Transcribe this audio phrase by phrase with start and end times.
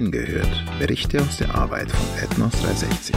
[0.00, 0.64] Hingehört.
[0.78, 3.14] Berichte aus der Arbeit von Ethnos 360.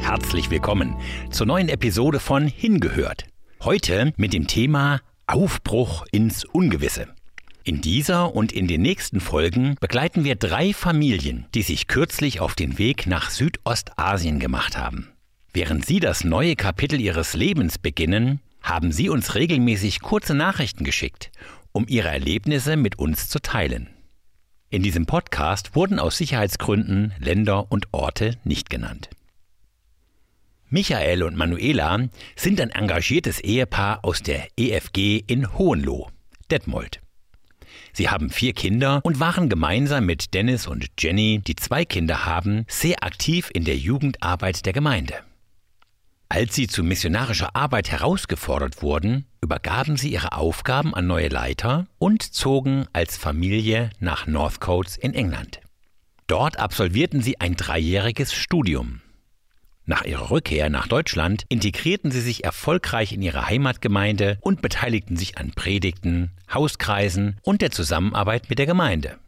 [0.00, 0.96] Herzlich willkommen
[1.30, 3.26] zur neuen Episode von Hingehört.
[3.62, 7.08] Heute mit dem Thema Aufbruch ins Ungewisse.
[7.62, 12.54] In dieser und in den nächsten Folgen begleiten wir drei Familien, die sich kürzlich auf
[12.54, 15.10] den Weg nach Südostasien gemacht haben.
[15.52, 21.30] Während sie das neue Kapitel ihres Lebens beginnen, haben sie uns regelmäßig kurze Nachrichten geschickt,
[21.70, 23.91] um ihre Erlebnisse mit uns zu teilen.
[24.72, 29.10] In diesem Podcast wurden aus Sicherheitsgründen Länder und Orte nicht genannt.
[30.70, 36.08] Michael und Manuela sind ein engagiertes Ehepaar aus der EFG in Hohenloh,
[36.50, 37.02] Detmold.
[37.92, 42.64] Sie haben vier Kinder und waren gemeinsam mit Dennis und Jenny, die zwei Kinder haben,
[42.66, 45.16] sehr aktiv in der Jugendarbeit der Gemeinde.
[46.34, 52.22] Als sie zu missionarischer Arbeit herausgefordert wurden, übergaben sie ihre Aufgaben an neue Leiter und
[52.22, 55.60] zogen als Familie nach Northcotes in England.
[56.28, 59.02] Dort absolvierten sie ein dreijähriges Studium.
[59.84, 65.36] Nach ihrer Rückkehr nach Deutschland integrierten sie sich erfolgreich in ihre Heimatgemeinde und beteiligten sich
[65.36, 69.18] an Predigten, Hauskreisen und der Zusammenarbeit mit der Gemeinde.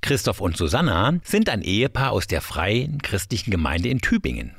[0.00, 4.56] Christoph und Susanna sind ein Ehepaar aus der freien christlichen Gemeinde in Tübingen.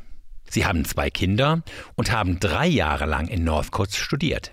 [0.49, 1.63] Sie haben zwei Kinder
[1.95, 4.51] und haben drei Jahre lang in Northcotes studiert.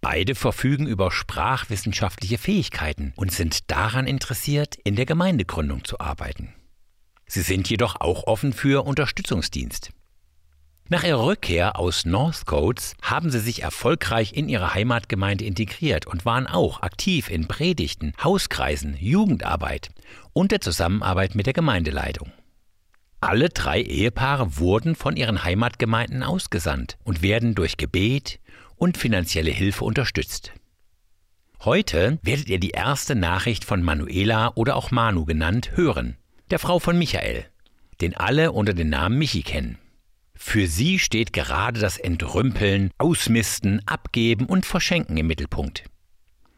[0.00, 6.52] Beide verfügen über sprachwissenschaftliche Fähigkeiten und sind daran interessiert, in der Gemeindegründung zu arbeiten.
[7.26, 9.92] Sie sind jedoch auch offen für Unterstützungsdienst.
[10.90, 16.46] Nach ihrer Rückkehr aus Northcotes haben sie sich erfolgreich in ihre Heimatgemeinde integriert und waren
[16.46, 19.88] auch aktiv in Predigten, Hauskreisen, Jugendarbeit
[20.34, 22.30] und der Zusammenarbeit mit der Gemeindeleitung.
[23.24, 28.38] Alle drei Ehepaare wurden von ihren Heimatgemeinden ausgesandt und werden durch Gebet
[28.76, 30.52] und finanzielle Hilfe unterstützt.
[31.60, 36.18] Heute werdet ihr die erste Nachricht von Manuela oder auch Manu genannt hören,
[36.50, 37.46] der Frau von Michael,
[38.02, 39.78] den alle unter dem Namen Michi kennen.
[40.34, 45.84] Für sie steht gerade das Entrümpeln, Ausmisten, Abgeben und Verschenken im Mittelpunkt.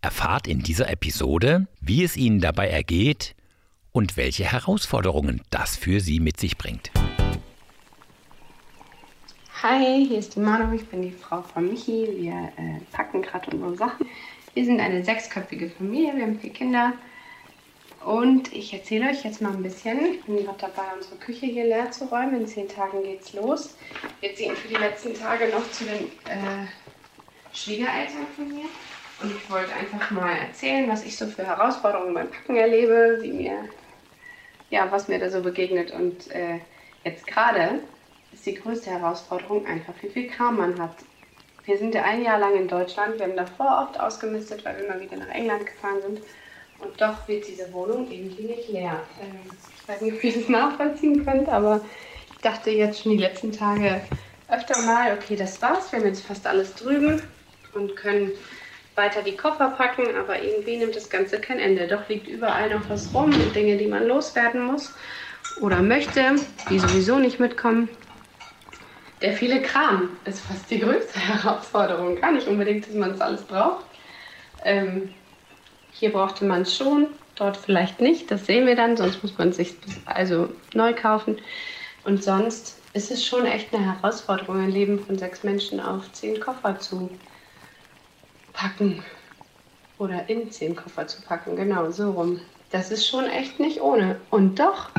[0.00, 3.35] Erfahrt in dieser Episode, wie es ihnen dabei ergeht
[3.96, 6.90] und welche Herausforderungen das für sie mit sich bringt.
[9.62, 12.06] Hi, hier ist die Manu, ich bin die Frau von Michi.
[12.14, 14.06] Wir äh, packen gerade unsere Sachen.
[14.52, 16.92] Wir sind eine sechsköpfige Familie, wir haben vier Kinder.
[18.04, 19.98] Und ich erzähle euch jetzt mal ein bisschen.
[20.12, 22.42] Ich bin gerade dabei, unsere Küche hier leer zu räumen.
[22.42, 23.78] In zehn Tagen geht's los.
[24.20, 26.66] Wir ziehen für die letzten Tage noch zu den äh,
[27.54, 28.66] Schwiegereltern von mir.
[29.22, 33.32] Und ich wollte einfach mal erzählen, was ich so für Herausforderungen beim Packen erlebe, wie
[33.32, 33.70] mir
[34.76, 35.90] ja, was mir da so begegnet.
[35.90, 36.60] Und äh,
[37.04, 37.80] jetzt gerade
[38.32, 40.96] ist die größte Herausforderung einfach, wie viel Kram man hat.
[41.64, 43.18] Wir sind ja ein Jahr lang in Deutschland.
[43.18, 46.20] Wir haben davor oft ausgemistet, weil wir immer wieder nach England gefahren sind.
[46.78, 49.00] Und doch wird diese Wohnung irgendwie nicht leer.
[49.20, 49.50] Ähm,
[49.82, 51.80] ich weiß nicht, ob ihr das nachvollziehen könnt, aber
[52.32, 54.02] ich dachte jetzt schon die letzten Tage
[54.48, 55.90] öfter mal, okay, das war's.
[55.90, 57.22] Wir haben jetzt fast alles drüben
[57.74, 58.30] und können
[58.96, 61.86] weiter die Koffer packen, aber irgendwie nimmt das Ganze kein Ende.
[61.86, 64.94] Doch liegt überall noch was rum Dinge, die man loswerden muss
[65.60, 66.36] oder möchte,
[66.70, 67.88] die sowieso nicht mitkommen.
[69.22, 72.20] Der viele Kram ist fast die größte Herausforderung.
[72.20, 73.84] Gar nicht unbedingt, dass man es alles braucht.
[74.64, 75.10] Ähm,
[75.92, 78.30] hier brauchte man es schon, dort vielleicht nicht.
[78.30, 81.38] Das sehen wir dann, sonst muss man es sich also neu kaufen.
[82.04, 86.40] Und sonst ist es schon echt eine Herausforderung, ein Leben von sechs Menschen auf zehn
[86.40, 87.10] Koffer zu
[88.56, 89.04] packen
[89.98, 92.40] oder in zehn Koffer zu packen, genau so rum.
[92.70, 94.20] Das ist schon echt nicht ohne.
[94.30, 94.90] Und doch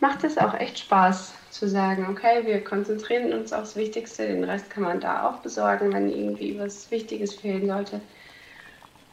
[0.00, 4.70] macht es auch echt Spaß zu sagen, okay, wir konzentrieren uns aufs Wichtigste, den Rest
[4.70, 8.00] kann man da auch besorgen, wenn irgendwie was Wichtiges fehlen sollte.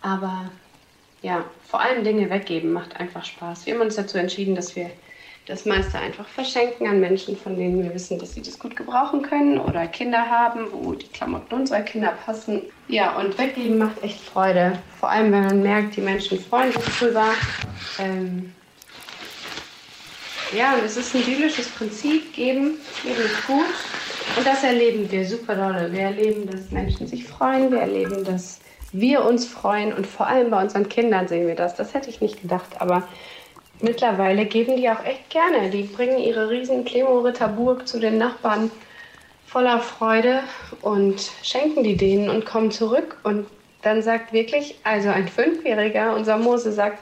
[0.02, 0.50] Aber
[1.22, 3.66] ja, vor allem Dinge weggeben macht einfach Spaß.
[3.66, 4.90] Wir haben uns dazu entschieden, dass wir
[5.46, 9.24] das meiste einfach verschenken an Menschen, von denen wir wissen, dass sie das gut gebrauchen
[9.24, 12.62] können oder Kinder haben, wo die Klamotten unserer Kinder passen.
[12.88, 14.80] Ja, und weggeben macht echt Freude.
[15.00, 17.26] Vor allem, wenn man merkt, die Menschen freuen sich drüber.
[17.98, 18.54] Ähm
[20.56, 23.66] ja, und es ist ein biblisches Prinzip, geben, geben ist gut.
[24.38, 25.92] Und das erleben wir super dolle.
[25.92, 28.60] Wir erleben, dass Menschen sich freuen, wir erleben, dass
[28.92, 31.75] wir uns freuen und vor allem bei unseren Kindern sehen wir das.
[31.75, 33.08] Das hätte ich nicht gedacht, aber
[33.81, 35.70] mittlerweile geben die auch echt gerne.
[35.70, 38.72] Die bringen ihre riesen Klemo-Ritterburg zu den Nachbarn
[39.48, 40.44] voller Freude
[40.81, 43.18] und schenken die denen und kommen zurück.
[43.24, 43.48] Und
[43.81, 47.00] dann sagt wirklich, also ein Fünfjähriger, unser Mose sagt,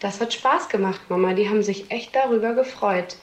[0.00, 1.34] das hat Spaß gemacht, Mama.
[1.34, 3.16] Die haben sich echt darüber gefreut.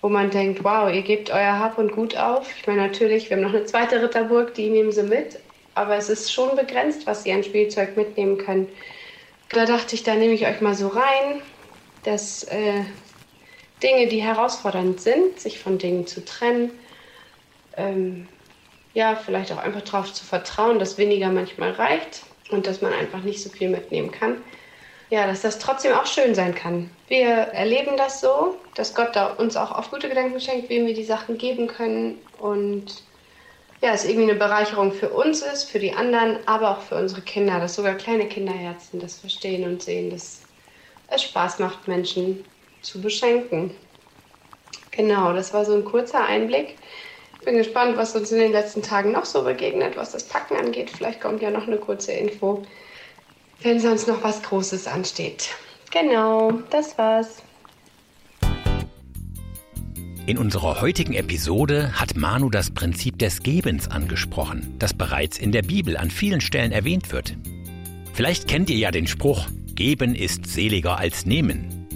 [0.00, 2.50] Wo man denkt, wow, ihr gebt euer Hab und Gut auf.
[2.58, 5.38] Ich meine, natürlich, wir haben noch eine zweite Ritterburg, die nehmen sie mit.
[5.74, 8.68] Aber es ist schon begrenzt, was sie an Spielzeug mitnehmen können.
[9.50, 11.40] Da dachte ich, da nehme ich euch mal so rein
[12.04, 12.84] dass äh,
[13.82, 16.70] Dinge, die herausfordernd sind, sich von Dingen zu trennen,
[17.76, 18.28] ähm,
[18.94, 23.22] ja, vielleicht auch einfach darauf zu vertrauen, dass weniger manchmal reicht und dass man einfach
[23.22, 24.36] nicht so viel mitnehmen kann.
[25.10, 26.90] Ja, dass das trotzdem auch schön sein kann.
[27.08, 30.94] Wir erleben das so, dass Gott da uns auch auf gute Gedanken schenkt, wem wir
[30.94, 33.02] die Sachen geben können und
[33.82, 37.20] ja, es irgendwie eine Bereicherung für uns ist, für die anderen, aber auch für unsere
[37.20, 40.42] Kinder, dass sogar kleine Kinderherzen das verstehen und sehen, dass
[41.14, 42.44] es Spaß macht, Menschen
[42.80, 43.70] zu beschenken.
[44.90, 46.76] Genau, das war so ein kurzer Einblick.
[47.38, 50.56] Ich bin gespannt, was uns in den letzten Tagen noch so begegnet, was das Packen
[50.56, 50.90] angeht.
[50.90, 52.62] Vielleicht kommt ja noch eine kurze Info,
[53.62, 55.48] wenn sonst noch was Großes ansteht.
[55.90, 57.42] Genau, das war's.
[60.24, 65.62] In unserer heutigen Episode hat Manu das Prinzip des Gebens angesprochen, das bereits in der
[65.62, 67.36] Bibel an vielen Stellen erwähnt wird.
[68.12, 69.48] Vielleicht kennt ihr ja den Spruch,
[69.82, 71.88] Geben ist seliger als Nehmen.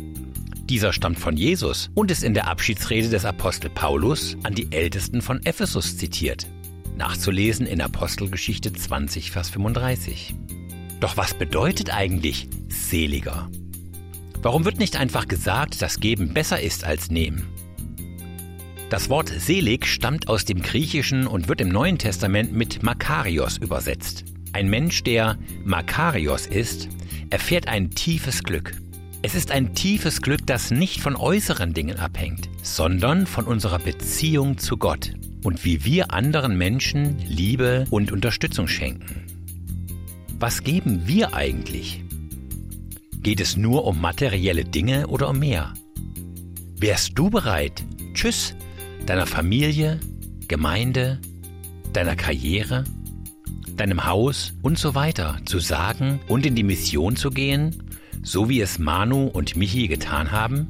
[0.69, 5.23] Dieser stammt von Jesus und ist in der Abschiedsrede des Apostel Paulus an die Ältesten
[5.23, 6.49] von Ephesus zitiert.
[6.97, 10.35] Nachzulesen in Apostelgeschichte 20, Vers 35.
[10.99, 13.49] Doch was bedeutet eigentlich seliger?
[14.43, 17.47] Warum wird nicht einfach gesagt, dass Geben besser ist als Nehmen?
[18.91, 24.25] Das Wort selig stammt aus dem Griechischen und wird im Neuen Testament mit Makarios übersetzt.
[24.57, 25.37] Ein Mensch, der
[25.67, 26.89] Makarios ist,
[27.29, 28.73] erfährt ein tiefes Glück.
[29.21, 34.57] Es ist ein tiefes Glück, das nicht von äußeren Dingen abhängt, sondern von unserer Beziehung
[34.57, 35.13] zu Gott
[35.45, 39.27] und wie wir anderen Menschen Liebe und Unterstützung schenken.
[40.39, 42.03] Was geben wir eigentlich?
[43.19, 45.75] Geht es nur um materielle Dinge oder um mehr?
[46.79, 48.57] Wärst du bereit, Tschüss
[49.05, 50.01] deiner Familie,
[50.49, 51.21] Gemeinde,
[51.93, 52.85] deiner Karriere,
[53.77, 57.83] deinem Haus und so weiter zu sagen und in die Mission zu gehen,
[58.23, 60.69] so wie es Manu und Michi getan haben?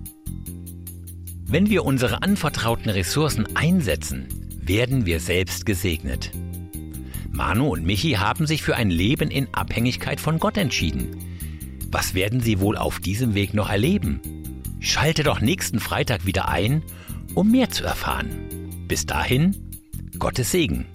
[1.45, 4.27] Wenn wir unsere anvertrauten Ressourcen einsetzen,
[4.61, 6.33] werden wir selbst gesegnet.
[7.31, 11.17] Manu und Michi haben sich für ein Leben in Abhängigkeit von Gott entschieden.
[11.91, 14.21] Was werden sie wohl auf diesem Weg noch erleben?
[14.81, 16.83] Schalte doch nächsten Freitag wieder ein
[17.37, 18.31] um mehr zu erfahren.
[18.89, 19.55] Bis dahin,
[20.19, 20.87] Gottes Segen.